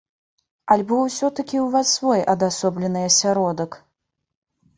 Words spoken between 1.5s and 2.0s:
ў вас